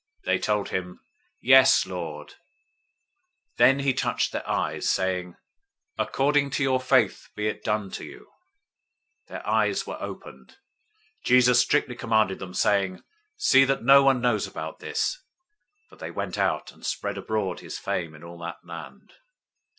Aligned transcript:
They 0.23 0.39
told 0.39 0.69
him, 0.69 1.01
"Yes, 1.39 1.85
Lord." 1.85 2.29
009:029 2.31 2.37
Then 3.57 3.77
he 3.81 3.93
touched 3.93 4.31
their 4.31 4.49
eyes, 4.49 4.89
saying, 4.89 5.35
"According 5.95 6.49
to 6.57 6.63
your 6.63 6.79
faith 6.81 7.29
be 7.35 7.45
it 7.47 7.63
done 7.63 7.91
to 7.91 8.03
you." 8.05 8.31
009:030 9.27 9.27
Their 9.27 9.47
eyes 9.47 9.85
were 9.85 10.01
opened. 10.01 10.57
Jesus 11.23 11.59
strictly 11.59 11.95
charged 11.95 12.39
them, 12.39 12.55
saying, 12.55 13.03
"See 13.37 13.63
that 13.65 13.83
no 13.83 14.01
one 14.01 14.21
knows 14.21 14.47
about 14.47 14.79
this." 14.79 15.19
009:031 15.89 15.89
But 15.91 15.99
they 15.99 16.09
went 16.09 16.37
out 16.39 16.71
and 16.71 16.83
spread 16.83 17.19
abroad 17.19 17.59
his 17.59 17.77
fame 17.77 18.15
in 18.15 18.23
all 18.23 18.39
that 18.39 18.57
land. 18.65 19.13